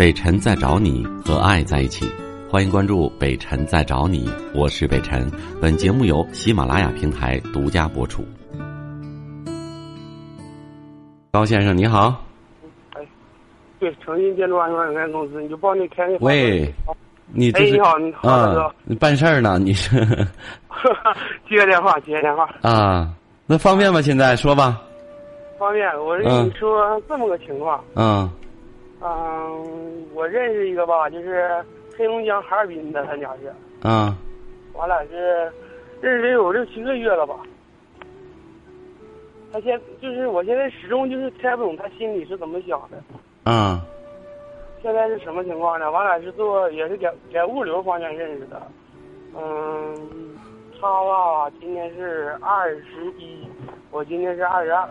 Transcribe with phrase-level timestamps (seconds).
[0.00, 2.10] 北辰在找你和爱在一起，
[2.48, 5.30] 欢迎关注北辰在找你，我是北辰。
[5.60, 8.24] 本节目由喜马拉雅平台独家播出。
[11.30, 12.18] 高先生你好，
[12.94, 13.06] 哎，
[13.78, 16.74] 对，诚信建筑安全有限公司，你就帮你开那喂
[17.26, 19.58] 你这是哎你好你好大哥啊，你办事儿呢？
[19.58, 19.90] 你是
[21.46, 22.48] 接个电话，接个电话。
[22.62, 23.12] 啊？
[23.44, 24.00] 那方便吗？
[24.00, 24.80] 现在说吧。
[25.58, 27.78] 方便，我是跟你说这么个情况。
[27.96, 28.26] 嗯
[29.02, 31.64] 嗯，我认识一个吧，就是
[31.96, 34.14] 黑龙江哈尔滨的，他家是，嗯
[34.74, 35.50] 我俩是
[36.00, 37.36] 认识得有六七个月了吧。
[39.52, 43.02] 他现就是我现在始终就是猜不懂他心里是怎么想的。
[43.46, 43.80] 嗯
[44.82, 45.90] 现在是什么情况呢？
[45.90, 48.62] 我俩是做也是在在物流方面认识的。
[49.36, 50.36] 嗯，
[50.80, 53.46] 他吧今年是二十一，
[53.90, 54.88] 我今年是二十二。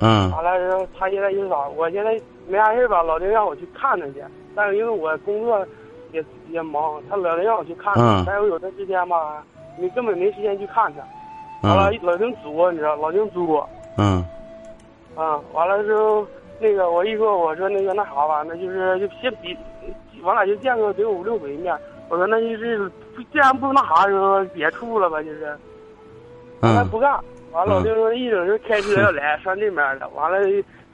[0.00, 1.68] 嗯完了之后，他现在就是咋？
[1.68, 2.18] 我现在
[2.50, 4.22] 没啥事儿吧，老丁让我去看他去，
[4.56, 5.64] 但是因为我工作
[6.12, 9.42] 也也忙，他老丁让我去看他，嗯但是我有段时间吧，
[9.78, 11.68] 你根本没时间去看他。
[11.68, 14.24] 完了嗯，老丁作，你知道，老丁作嗯
[15.14, 15.40] 啊。
[15.52, 16.26] 完了之后，
[16.58, 19.56] 那个我一说，我说那个那啥吧，那就是就先比，
[20.24, 21.76] 我俩就见个得有五六回面。
[22.08, 22.90] 我说那就是
[23.32, 25.56] 既然不那啥，说别处了吧，就是。
[26.62, 27.18] 嗯不干，
[27.52, 30.38] 完了嗯老丁说一整就开车要来上这边的，完了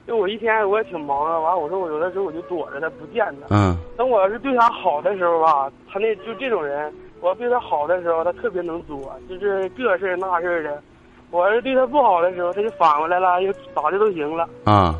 [0.07, 10.81] 就我一天我也挺忙的，完了我说我有的时候我就躲着他不见他，嗯等我要是对他好的时候吧，他那就这种人，我要对他好的时候他特别能作，就是这事儿那事儿的，
[11.29, 14.47] 我要是对他不好的时候他就反过来了，又咋的都行了。
[14.63, 14.99] 啊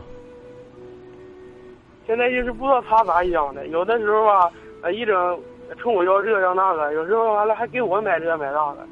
[2.05, 4.49] 现在就是不知道他咋想的，有的时候吧，
[4.81, 5.39] 呃一整
[5.77, 8.87] 冲我要这要那个，有时候完了还给我买这买那个。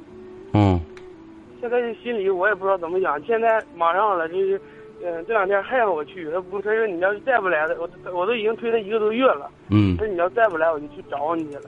[1.67, 3.21] 嗯现在心里我也不知道怎么想。
[3.25, 4.61] 现在马上了，就是，
[5.03, 9.49] 嗯、这两天还让我去，他不，他说你要是再不来的，我我都已经推他一个多月了。
[9.69, 11.63] 嗯他，说你要再不来，我就去找你去了，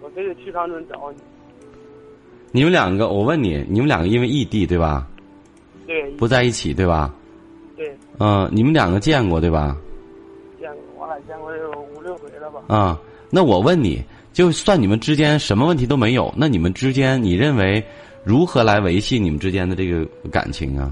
[0.00, 1.18] 我非得去长春找你。
[2.52, 5.06] 你们两个，我问你，你们两个因为异地对吧？
[5.86, 7.14] 对，不在一起对吧？
[7.76, 9.76] 对，嗯，你们两个见过对吧？
[10.58, 12.62] 见过，我俩见过有五六回了吧？
[12.74, 12.98] 啊，
[13.30, 17.84] 那我问你，就算你们之间什么问题都没有，那你们之间你认为
[18.24, 20.90] 如何来维系你们之间的这个感情啊？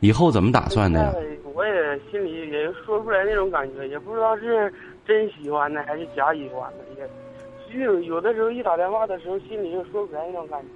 [0.00, 1.12] 以后怎么打算的呀？
[1.54, 4.72] 我也心里也说不出来那种感觉，也不知道是
[5.06, 7.08] 真喜欢呢还是假喜欢呢，也。
[7.84, 10.68] 有有的时候一打电话的时候，心里就说不出来那种感觉。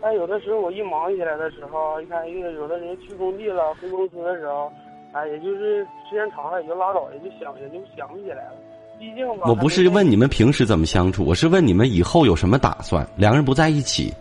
[0.00, 4.70] 但有的时候我一忙起来的时候，你看，因为有的人去工地了、回公司的时候，
[5.12, 8.56] 哎，也就是时间长了也就拉倒，也就想也就想不起来了。
[8.98, 13.06] 毕竟吧，我不是问你们平时怎么相处，我是问你们以后有什么打算？
[13.16, 14.12] 两个人不在一起，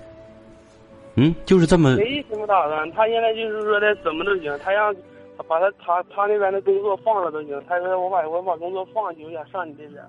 [1.16, 2.92] 嗯，就是这么没什么打算。
[2.92, 4.94] 他现在就是说的怎么都行，他让
[5.38, 7.62] 他把他他他那边的工作放了都行。
[7.68, 10.04] 他说我把我把工作放就想上你这边，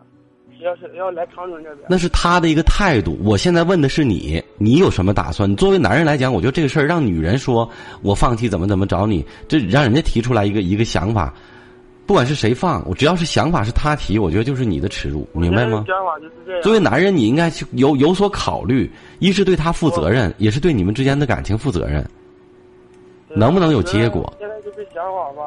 [0.61, 1.87] 要是要来长春这边。
[1.89, 3.19] 那是他的一个态度。
[3.23, 5.51] 我现在问的是你，你有什么打算？
[5.51, 7.69] 你作为男人来讲，我觉得这个事儿让女人说
[8.03, 11.33] 我放弃怎么怎么找你，这让人家提出来一个一个想法，
[12.07, 15.85] 不管是谁放，我只要是想法是他提，我觉得就是你的耻辱，明白吗？
[15.89, 16.63] 想法就是这样。
[16.63, 22.09] 作为男人，你应该去有有所考虑，一是对他负责任，也是对你们之间的感情负责任。
[23.29, 24.33] 能不能有结果？
[24.39, 25.43] 现在就是想法吧，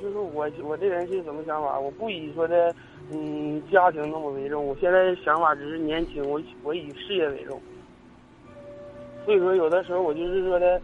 [0.00, 1.78] 就是我我这人是什么想法？
[1.78, 2.74] 我不以说的
[3.12, 7.60] 嗯家庭那么为重，我现在想法只是年轻，我我以事业为重。
[9.24, 10.80] 所以说，有的时候我就是说的，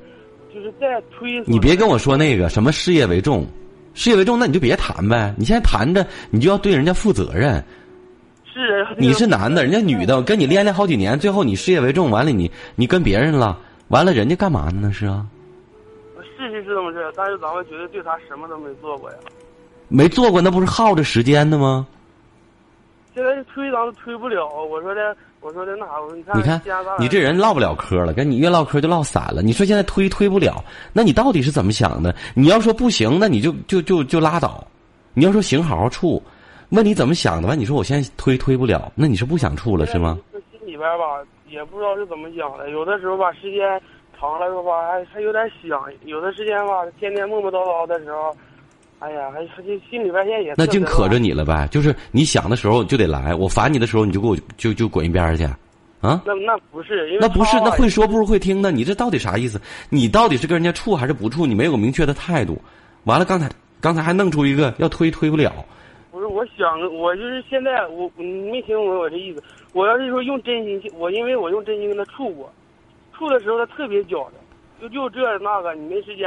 [0.54, 1.42] 就是在推。
[1.46, 3.44] 你别跟我说那个什么事业为重，
[3.96, 5.34] 事业为重，那你就别谈呗。
[5.36, 7.64] 你现在谈着，你就要对人家负责任。
[8.44, 13.58] 是你是男的，人家女的，跟你恋爱好几年，最后你事业为重，完了你你跟别人了，
[13.88, 14.80] 完了人家干嘛呢？
[14.82, 15.26] 那是啊，
[16.36, 19.16] 是是是这么事，但是咱们觉得对他什么都没做过呀。
[19.88, 21.86] 没做过，那不是耗着时间的吗？
[23.16, 26.60] 现在推咱们推不了，我说的，我说的那啥，我说你看，你看
[26.98, 29.40] 你这人唠不了嗑了，跟你越唠嗑就唠散了。
[29.40, 30.62] 你说现在推推不了，
[30.92, 32.14] 那你到底是怎么想的？
[32.34, 34.62] 你要说不行，那你就就就就拉倒；
[35.14, 36.22] 你要说行，好好处。
[36.70, 37.54] 问你怎么想的吧？
[37.54, 40.18] 你说我现在推推不了，那你是不想处了是吗？？
[40.52, 42.68] 心里边吧，也不知道是怎么想的。
[42.68, 43.80] 有的时候吧，时间
[44.20, 48.36] 长了的话，还还有点想；有的时间吧，天天磨磨叨叨的时候，
[48.98, 51.30] 哎呀，还还就心里边现在也那净可着你。
[51.32, 51.68] 了呗。
[51.70, 55.44] 就是你想的时候就得来，我烦你的时候你就给我就就滚一边去，
[56.00, 56.22] 啊？
[56.24, 59.60] 那那不是，因为那不是，那会说不如会听呢，你这到底啥意思？
[59.90, 61.44] 你到底是跟人家处还是不处？
[61.44, 62.56] 你没有个明确的态度。
[63.04, 63.50] 完了，刚才
[63.80, 65.52] 刚才还弄出一个要推推不了，
[66.10, 69.42] 不是，我想，我就是现在，我你没听懂我这意思。
[69.74, 72.50] 我要是说用真心去，我因为我用真心跟他处过，
[73.12, 74.38] 处的时候他特别矫情，
[74.80, 76.26] 就就这那个，你没时间，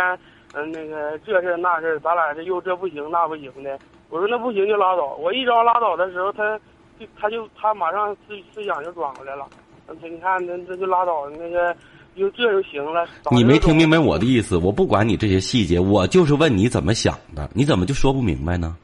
[0.54, 3.78] 嗯、那个这事儿那事儿，咱俩这又这不行那不行的，
[4.10, 5.16] 我说那不行就拉倒。
[5.18, 6.60] 我一招拉倒的时候，他
[7.00, 9.46] 就他就他马上思思想就转过来了。
[9.88, 11.76] 他你看那这就拉倒，那个
[12.16, 13.08] 就这就行了。
[13.32, 14.58] 你没听明白我的意思？
[14.58, 18.76] 我不管你这些细节，我就是问你怎么想的，你怎么就说不明白呢？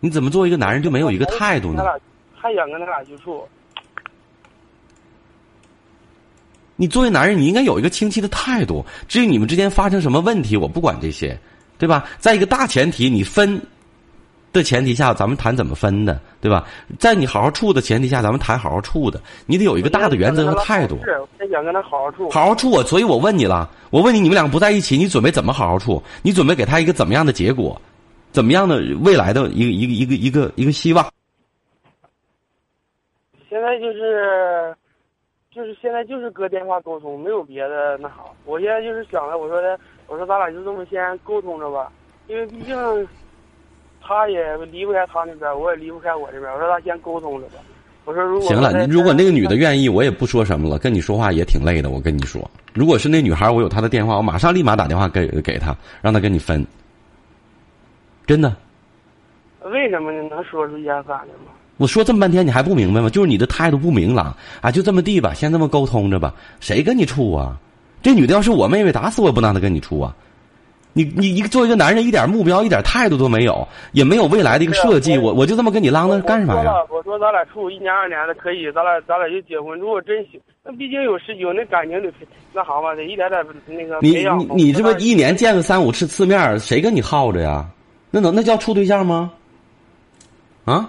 [0.00, 1.82] 你怎么作为一个男人就没有一个态度呢？
[2.34, 3.42] 还想跟他俩去处？
[6.76, 8.84] 你作为男人，你应该有一个清晰的态度。
[9.06, 11.38] 至于你们之间发生什么问题，我不管这些，
[11.78, 12.04] 对吧？
[12.18, 13.60] 在一个大前提，你分
[14.52, 16.66] 的前提下，咱们谈怎么分的，对吧？
[16.98, 19.20] 在你好好处的前提下，咱们谈好好处的。
[19.46, 20.98] 你得有一个大的原则和态度。
[21.04, 22.28] 是，我想跟他好好处。
[22.30, 23.70] 好好处我，所以我问你了。
[23.90, 26.02] 我问你，你们两个不在一起，你准备怎么好好处？
[26.22, 27.80] 你准备给他一个怎么样的结果？
[28.32, 31.08] 怎么样的未来的一个一个一个一个一个希望？
[33.48, 34.74] 现在就是。
[35.54, 38.16] 就是现在就是搁电话沟通，没有别的那啥。
[38.44, 39.78] 我现在就是想着，我说的，
[40.08, 41.92] 我说咱俩就这么先沟通着吧，
[42.26, 43.08] 因为毕竟
[44.02, 46.52] 他也离不开他那边，我也离不开我这边。
[46.52, 47.54] 我说咱先沟通着吧。
[48.04, 50.76] 我说如果行了，如果那个女的愿意，我也不说什么了。
[50.76, 56.66] 跟你说话也挺累的，我跟你说，如果是那女孩，我有她的电话，我马上立马打电话给给她，让她跟你分。
[58.26, 58.54] 真的。
[59.66, 61.52] 为什么你能说出言反来吗？
[61.76, 63.10] 我说这么半天，你还不明白吗？
[63.10, 64.70] 就是你的态度不明朗啊！
[64.70, 66.32] 就这么地吧，先这么沟通着吧。
[66.60, 67.56] 谁跟你处啊？
[68.02, 70.14] 这女的要是我妹妹，打死我也不让她跟你处啊！
[70.92, 76.72] 你你一个作为一个男人，一点目标、一点态度都没有，也没有未来的一个设计，我我就这么跟你嚷嚷干什么呀？
[76.88, 79.76] 我说咱俩处一年二年的可以，咱俩咱俩就结婚。
[79.80, 82.12] 如果真行，那毕竟有是有那感情得
[82.52, 84.24] 那啥嘛，得一点点那个你
[84.54, 87.66] 你你这不一年见个三五次次面，谁跟你耗着呀？
[88.12, 89.32] 那能那叫处对象吗？
[90.64, 90.88] 啊？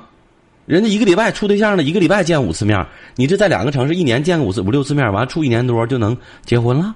[0.65, 2.83] 人家一个礼拜处对象呢，一个礼拜见五次面
[3.15, 6.95] 你这在两个城市一年见个五次五六次面完处一年多就能结婚了？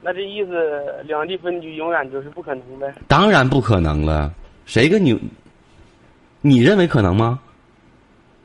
[0.00, 2.92] 那这意思两地分居永远就是不可能呗？
[3.06, 4.32] 当然不可能了，
[4.66, 5.18] 谁跟你？
[6.40, 7.38] 你认为可能吗？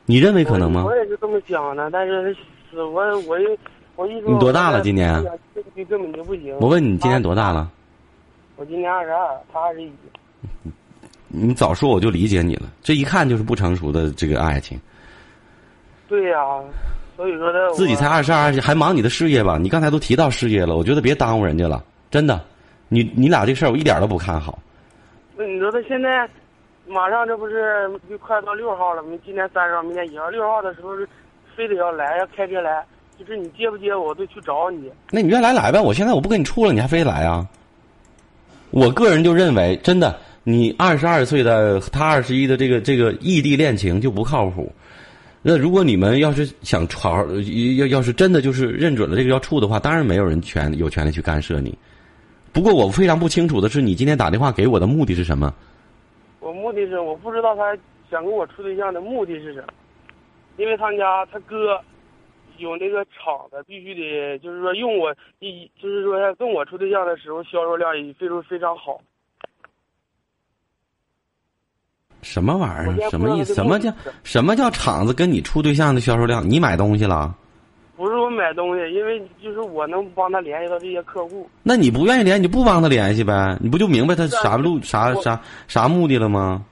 [0.06, 0.84] 你认为可能吗？
[0.84, 2.36] 我也是这么想的，但是
[2.72, 3.36] 我我
[3.96, 4.80] 我一说你多大了？
[4.82, 5.12] 今年？
[5.88, 6.54] 根本就不行。
[6.60, 7.70] 我问你今年多大了？
[8.56, 9.90] 我今年二十二，他二十一。
[11.34, 14.78] 你早说我就理解你了，这一看就是不成熟的这个爱情。
[16.06, 16.38] 对呀，
[17.16, 19.58] 所以说的自己才二十二，还忙你的事业吧？
[19.58, 22.40] 你刚才都提到事业了，我觉得别耽误人家了，真的。
[22.88, 24.58] 你你俩这事儿我一点都不看好。
[25.36, 26.28] 那你说他现在
[26.86, 29.18] 马上这不是就快到六号了吗？
[29.24, 31.08] 今天三十号，明天一号，六号的时候是
[31.56, 32.84] 非得要来，要开车来，
[33.18, 34.92] 就是你接不接我都去找你。
[35.10, 37.44] 那你愿来来呗，我现在我不跟你处了，你还非得来啊？
[38.70, 40.16] 我个人就认为，真的。
[40.44, 44.70] 你二十二岁的他二十一的这个这个异地恋情就不靠谱。
[45.42, 47.26] 那如果你们要是想好好
[47.78, 51.76] 要要是真的就是认准了这个要处的话，当然没有人权有权利去干涉你。
[52.52, 55.52] 不过我非常不清楚的是，你今天打电话给我的目的是什么？
[56.40, 57.76] 我目的是我不知道他
[58.10, 59.68] 想跟我处对象的目的是什么，
[60.56, 61.80] 因为他家他哥
[62.58, 69.00] 有那个厂子，必须得就是说用我一就是说跟我处对象的时候销售量也非常非常好。
[72.24, 73.10] 什么玩意儿？
[73.10, 73.54] 什么意思？
[73.54, 73.92] 什么叫
[74.24, 76.48] 什么叫厂子跟你处对象的销售量？
[76.48, 77.32] 你买东西了？
[77.96, 81.48] 不是我买东西，因为就是我能帮他联系到这些客户。
[81.62, 83.56] 那你不愿意联系，你不帮他联系呗？
[83.60, 86.64] 你不就明白他啥路啥啥啥目的了吗？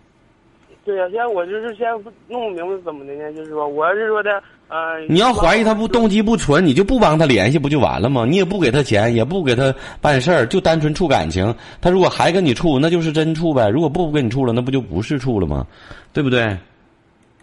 [0.84, 1.86] 对呀，现在我就是先
[2.28, 3.32] 弄不明白怎么的呢？
[3.34, 4.42] 就是说，我要是说的。
[4.68, 8.24] 呃你要怀疑他不动机不纯，你就不帮他联系不就完了吗？
[8.24, 11.54] 你也不给他钱，也不给他办事儿，就单纯处感情。
[11.80, 15.66] 他如果还跟你处，那就是真处呗；如果不跟你处了，那不就不是处了吗？
[16.12, 16.56] 对不对？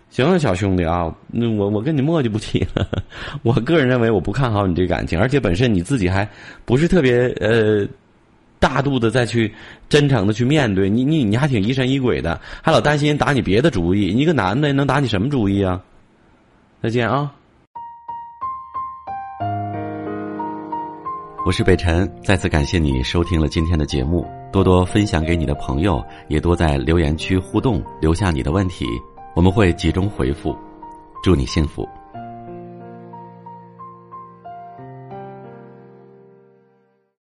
[0.10, 2.88] 行了，小兄弟啊，那我我跟你磨叽不起了。
[3.44, 6.28] 我个人认为，我不看好你这感情，而且本身你自己还
[6.66, 7.88] 不是特别呃
[8.60, 9.54] 大度的再去
[9.88, 14.14] 真诚的去面对你，你你还挺疑神疑鬼的，还老担心打你别的主意。
[14.14, 15.82] 你一个男的能打你什么主意啊？
[16.84, 17.32] 再见啊！
[21.46, 28.86] 我是北辰，再次感谢你收听了今天的节目，多多分享给你的朋友，也多在留言区互动，留下你的问题，
[29.36, 30.56] 我们会集中回复。
[31.24, 31.88] 祝你幸福。